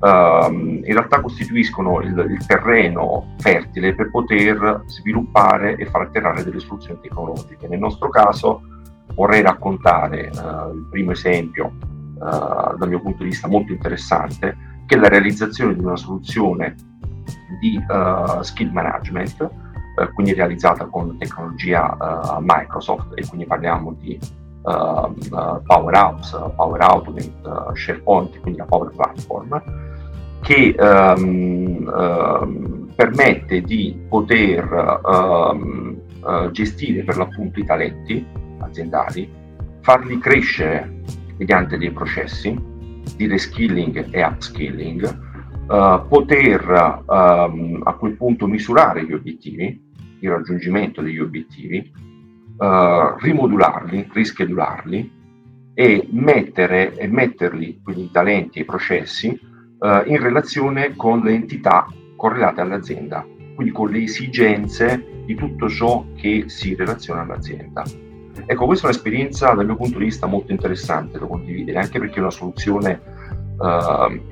um, 0.00 0.80
in 0.84 0.92
realtà 0.92 1.20
costituiscono 1.20 2.00
il, 2.00 2.16
il, 2.30 2.46
terreno 2.46 3.34
fertile 3.38 3.94
per 3.94 4.10
poter 4.10 4.84
sviluppare 4.86 5.74
e 5.76 5.86
far 5.86 6.02
atterrare 6.02 6.44
delle 6.44 6.60
soluzioni 6.60 7.00
tecnologiche. 7.00 7.66
Nel 7.66 7.80
nostro 7.80 8.08
caso 8.08 8.62
vorrei 9.16 9.42
raccontare 9.42 10.30
uh, 10.32 10.72
il 10.72 10.86
primo 10.90 11.10
esempio, 11.10 11.72
uh, 12.14 12.76
dal 12.76 12.88
mio 12.88 13.00
punto 13.00 13.24
di 13.24 13.30
vista 13.30 13.48
molto 13.48 13.72
interessante, 13.72 14.56
che 14.86 14.94
è 14.94 14.98
la 14.98 15.08
realizzazione 15.08 15.74
di 15.74 15.80
una 15.80 15.96
soluzione 15.96 16.76
di 17.58 17.80
skill 18.42 18.70
management 18.70 19.62
eh, 19.96 20.12
quindi 20.12 20.34
realizzata 20.34 20.86
con 20.86 21.16
tecnologia 21.18 21.96
uh, 21.98 22.38
Microsoft 22.40 23.12
e 23.14 23.26
quindi 23.26 23.46
parliamo 23.46 23.96
di 24.00 24.18
uh, 24.62 25.62
Power 25.64 25.94
Apps, 25.94 26.30
Power 26.56 26.80
Automate, 26.80 27.32
SharePoint, 27.74 28.40
quindi 28.40 28.58
la 28.58 28.64
Power 28.64 28.90
Platform, 28.94 29.62
che 30.40 30.74
um, 30.78 31.90
um, 31.94 32.92
permette 32.94 33.62
di 33.62 33.98
poter 34.08 35.00
um, 35.04 35.96
gestire 36.52 37.02
per 37.02 37.16
l'appunto 37.16 37.60
i 37.60 37.64
talenti 37.64 38.26
aziendali, 38.58 39.30
farli 39.80 40.18
crescere 40.18 41.02
mediante 41.36 41.76
dei 41.78 41.90
processi 41.90 42.72
di 43.16 43.26
reskilling 43.26 44.08
e 44.10 44.24
upskilling, 44.24 45.18
uh, 45.68 46.06
poter 46.08 47.02
um, 47.06 47.80
a 47.84 47.92
quel 47.94 48.16
punto 48.16 48.46
misurare 48.46 49.04
gli 49.04 49.12
obiettivi, 49.12 49.83
il 50.24 50.32
raggiungimento 50.32 51.00
degli 51.02 51.18
obiettivi, 51.18 51.92
uh, 52.58 53.16
rimodularli, 53.18 54.08
rischedularli 54.12 55.12
e 55.74 56.08
mettere 56.10 56.96
e 56.96 57.06
metterli, 57.08 57.80
quindi 57.82 58.04
i 58.04 58.10
talenti 58.10 58.58
e 58.58 58.62
i 58.62 58.64
processi, 58.66 59.28
uh, 59.28 60.02
in 60.06 60.20
relazione 60.20 60.94
con 60.96 61.20
le 61.20 61.32
entità 61.32 61.86
correlate 62.16 62.60
all'azienda, 62.60 63.26
quindi 63.54 63.72
con 63.72 63.90
le 63.90 64.02
esigenze 64.02 65.22
di 65.24 65.34
tutto 65.34 65.68
ciò 65.68 66.04
che 66.16 66.44
si 66.46 66.74
relaziona 66.74 67.22
all'azienda. 67.22 67.82
Ecco, 68.46 68.66
questa 68.66 68.86
è 68.86 68.90
un'esperienza 68.90 69.52
dal 69.52 69.64
mio 69.64 69.76
punto 69.76 69.98
di 69.98 70.04
vista 70.04 70.26
molto 70.26 70.52
interessante 70.52 71.18
da 71.18 71.26
condividere, 71.26 71.78
anche 71.78 71.98
perché 71.98 72.16
è 72.16 72.20
una 72.20 72.30
soluzione 72.30 73.00
eh, 73.62 74.22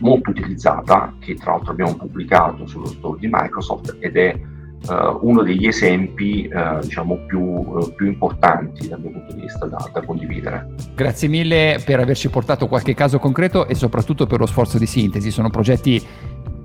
molto 0.00 0.30
utilizzata, 0.30 1.14
che 1.18 1.34
tra 1.34 1.52
l'altro 1.52 1.72
abbiamo 1.72 1.96
pubblicato 1.96 2.66
sullo 2.66 2.86
store 2.86 3.18
di 3.18 3.28
Microsoft 3.30 3.96
ed 3.98 4.16
è 4.16 4.40
Uh, 4.88 5.18
uno 5.20 5.42
degli 5.42 5.66
esempi 5.66 6.50
uh, 6.52 6.80
diciamo 6.80 7.18
più, 7.26 7.40
uh, 7.40 7.94
più, 7.94 8.06
importanti 8.06 8.88
dal 8.88 9.00
mio 9.00 9.10
punto 9.12 9.32
di 9.32 9.42
vista 9.42 9.66
da, 9.66 9.88
da, 9.92 10.02
condividere. 10.02 10.70
Grazie 10.94 11.28
mille 11.28 11.80
per 11.84 12.00
averci 12.00 12.28
portato 12.28 12.66
qualche 12.66 12.92
caso 12.92 13.20
concreto 13.20 13.68
e 13.68 13.76
soprattutto 13.76 14.26
per 14.26 14.40
lo 14.40 14.46
sforzo 14.46 14.78
di 14.78 14.86
sintesi. 14.86 15.30
Sono 15.30 15.50
progetti 15.50 16.04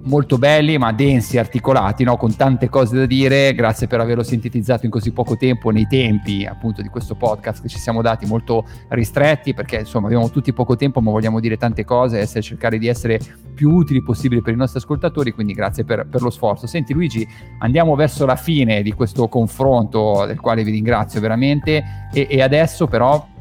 molto 0.07 0.37
belli 0.37 0.77
ma 0.77 0.91
densi, 0.91 1.37
articolati, 1.37 2.03
no? 2.03 2.17
con 2.17 2.35
tante 2.35 2.69
cose 2.69 2.97
da 2.97 3.05
dire. 3.05 3.53
Grazie 3.53 3.87
per 3.87 3.99
averlo 3.99 4.23
sintetizzato 4.23 4.85
in 4.85 4.91
così 4.91 5.11
poco 5.11 5.37
tempo 5.37 5.69
nei 5.69 5.87
tempi 5.87 6.45
appunto 6.45 6.81
di 6.81 6.87
questo 6.87 7.15
podcast 7.15 7.61
che 7.61 7.67
ci 7.67 7.77
siamo 7.77 8.01
dati 8.01 8.25
molto 8.25 8.65
ristretti 8.89 9.53
perché 9.53 9.79
insomma 9.79 10.07
abbiamo 10.07 10.29
tutti 10.29 10.51
poco 10.53 10.75
tempo 10.75 11.01
ma 11.01 11.11
vogliamo 11.11 11.39
dire 11.39 11.57
tante 11.57 11.85
cose 11.85 12.21
e 12.21 12.41
cercare 12.41 12.77
di 12.77 12.87
essere 12.87 13.19
più 13.53 13.71
utili 13.71 14.01
possibile 14.01 14.41
per 14.41 14.53
i 14.53 14.57
nostri 14.57 14.79
ascoltatori, 14.79 15.31
quindi 15.31 15.53
grazie 15.53 15.83
per, 15.83 16.07
per 16.09 16.21
lo 16.21 16.29
sforzo. 16.29 16.67
Senti 16.67 16.93
Luigi, 16.93 17.27
andiamo 17.59 17.95
verso 17.95 18.25
la 18.25 18.35
fine 18.35 18.81
di 18.81 18.93
questo 18.93 19.27
confronto 19.27 20.25
del 20.25 20.39
quale 20.39 20.63
vi 20.63 20.71
ringrazio 20.71 21.19
veramente 21.19 22.09
e, 22.13 22.27
e 22.29 22.41
adesso 22.41 22.87
però 22.87 23.35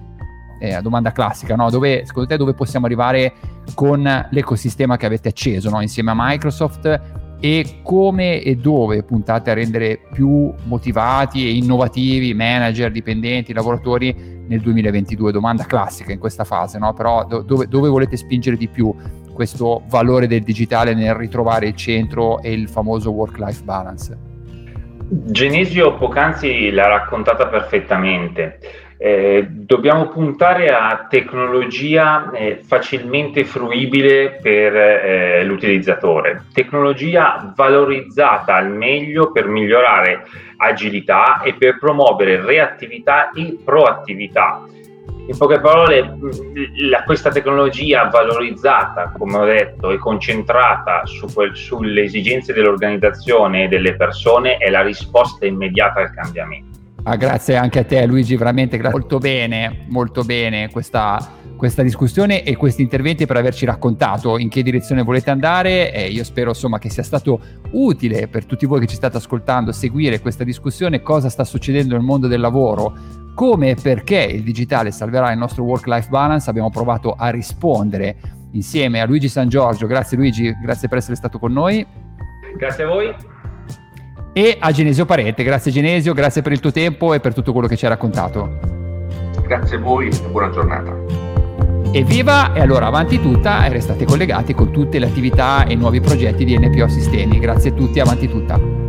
eh, 0.59 0.81
domanda 0.83 1.13
classica, 1.13 1.55
no? 1.55 1.71
dove, 1.71 2.05
secondo 2.05 2.29
te 2.29 2.37
dove 2.37 2.55
possiamo 2.55 2.87
arrivare 2.87 3.35
con 3.75 4.27
l'ecosistema 4.31 4.97
che 4.97 5.07
avete 5.07 5.29
acceso 5.29 5.71
no? 5.71 5.81
insieme 5.81 6.13
a 6.13 6.15
Microsoft 6.17 7.01
e 7.39 7.81
come 7.83 8.41
e 8.41 8.57
dove 8.57 9.03
puntate 9.03 9.51
a 9.51 9.55
rendere 9.55 10.01
più 10.13 10.53
motivati 10.65 11.47
e 11.47 11.55
innovativi 11.55 12.33
manager, 12.33 12.91
dipendenti, 12.91 13.53
lavoratori 13.53 14.45
nel 14.47 14.61
2022? 14.61 15.33
Domanda 15.33 15.65
classica 15.65 16.13
in 16.13 16.19
questa 16.19 16.45
fase, 16.45 16.79
no? 16.79 16.95
però 16.95 17.27
do- 17.27 17.43
dove, 17.43 17.67
dove 17.69 17.89
volete 17.89 18.17
spingere 18.17 18.57
di 18.57 18.69
più 18.69 18.95
questo 19.33 19.83
valore 19.89 20.27
del 20.27 20.43
digitale 20.43 20.95
nel 20.95 21.15
ritrovare 21.15 21.67
il 21.69 21.77
centro 21.77 22.41
e 22.41 22.53
il 22.53 22.69
famoso 22.69 23.11
work-life 23.11 23.63
balance? 23.63 24.35
Genesio 25.09 25.97
poc'anzi 25.97 26.71
l'ha 26.71 26.89
raccontata 26.89 27.47
perfettamente. 27.47 28.59
Eh, 28.99 29.47
dobbiamo 29.50 30.09
puntare 30.09 30.69
a 30.69 31.07
tecnologia 31.09 32.31
eh, 32.31 32.61
facilmente 32.65 33.45
fruibile 33.45 34.38
per 34.41 34.75
eh, 34.75 35.45
l'utilizzatore, 35.45 36.45
tecnologia 36.55 37.53
valorizzata 37.55 38.55
al 38.55 38.71
meglio 38.71 39.33
per 39.33 39.49
migliorare 39.49 40.25
agilità 40.57 41.43
e 41.43 41.53
per 41.55 41.79
promuovere 41.79 42.41
reattività 42.41 43.31
e 43.33 43.59
proattività. 43.62 44.65
In 45.29 45.37
poche 45.37 45.61
parole, 45.61 46.17
la, 46.88 47.03
questa 47.03 47.31
tecnologia 47.31 48.05
valorizzata, 48.05 49.12
come 49.19 49.37
ho 49.37 49.45
detto, 49.45 49.91
e 49.91 49.99
concentrata 49.99 51.05
su 51.05 51.26
quel, 51.35 51.55
sulle 51.57 52.03
esigenze 52.03 52.53
dell'organizzazione 52.53 53.65
e 53.65 53.69
delle 53.69 53.97
persone 53.97 54.57
è 54.57 54.71
la 54.71 54.83
risposta 54.83 55.45
immediata 55.45 56.00
al 56.00 56.15
cambiamento. 56.15 56.75
Ah, 57.09 57.15
grazie 57.15 57.55
anche 57.55 57.79
a 57.79 57.85
te 57.85 58.05
Luigi, 58.05 58.35
veramente 58.35 58.77
gra- 58.79 58.91
molto 58.91 59.19
bene, 59.19 59.85
molto 59.91 60.25
bene 60.25 60.69
questa, 60.71 61.35
questa, 61.57 61.85
discussione 61.85 62.43
e 62.43 62.57
questi 62.57 62.83
interventi 62.83 63.27
per 63.27 63.37
averci 63.37 63.65
raccontato 63.65 64.39
in 64.39 64.49
che 64.49 64.65
direzione 64.65 65.05
volete 65.05 65.31
andare 65.31 65.93
e 65.93 66.09
io 66.09 66.25
spero 66.25 66.49
insomma 66.49 66.81
che 66.81 66.91
sia 66.91 67.05
stato 67.05 67.39
utile 67.71 68.27
per 68.27 68.45
tutti 68.45 68.67
voi 68.67 68.81
che 68.81 68.89
ci 68.89 68.97
state 68.97 69.19
ascoltando 69.19 69.71
seguire 69.71 70.19
questa 70.19 70.43
discussione, 70.43 71.01
cosa 71.01 71.29
sta 71.29 71.45
succedendo 71.45 71.95
nel 71.95 72.03
mondo 72.03 72.27
del 72.27 72.41
lavoro, 72.41 72.93
come 73.37 73.71
e 73.71 73.77
perché 73.81 74.23
il 74.23 74.43
digitale 74.43 74.91
salverà 74.91 75.31
il 75.31 75.39
nostro 75.39 75.63
work-life 75.63 76.09
balance, 76.09 76.51
abbiamo 76.51 76.71
provato 76.71 77.15
a 77.17 77.29
rispondere 77.29 78.17
insieme 78.51 79.01
a 79.01 79.07
Luigi 79.07 79.29
San 79.29 79.49
Giorgio, 79.49 79.87
grazie 79.87 80.17
Luigi, 80.17 80.53
grazie 80.61 80.89
per 80.89 80.99
essere 80.99 81.15
stato 81.15 81.39
con 81.39 81.53
noi. 81.53 81.87
Grazie 82.57 82.83
a 82.83 82.89
voi 82.89 83.15
e 84.37 84.59
a 84.61 84.71
Genesio 84.71 85.07
Parente. 85.07 85.42
Grazie 85.42 85.72
Genesio, 85.72 86.12
grazie 86.12 86.42
per 86.42 86.53
il 86.53 86.61
tuo 86.61 86.70
tempo 86.70 87.14
e 87.14 87.20
per 87.20 87.33
tutto 87.33 87.53
quello 87.53 87.66
che 87.66 87.75
ci 87.75 87.87
hai 87.87 87.90
raccontato. 87.92 88.59
Grazie 89.46 89.79
a 89.79 89.81
voi 89.81 90.09
e 90.09 90.20
buona 90.31 90.51
giornata. 90.51 90.94
Evviva 91.90 92.53
e 92.53 92.61
allora 92.61 92.85
avanti 92.85 93.18
tutta 93.18 93.64
e 93.64 93.70
restate 93.70 94.05
collegati 94.05 94.53
con 94.53 94.70
tutte 94.70 94.99
le 94.99 95.07
attività 95.07 95.64
e 95.64 95.75
nuovi 95.75 96.03
progetti 96.03 96.44
di 96.44 96.59
NPO 96.59 96.87
Sistemi. 96.87 97.38
Grazie 97.38 97.70
a 97.70 97.72
tutti, 97.72 97.99
avanti 97.99 98.29
tutta. 98.29 98.86